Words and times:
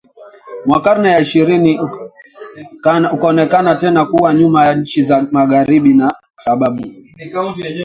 mwa 0.65 0.81
karne 0.81 1.09
ya 1.09 1.19
ishirini 1.19 1.79
ukaonekana 3.13 3.75
tena 3.75 4.05
kuwa 4.05 4.33
nyuma 4.33 4.65
ya 4.65 4.75
nchi 4.75 5.03
za 5.03 5.27
magharibi 5.31 5.93
na 5.93 6.15
sababu 6.35 6.83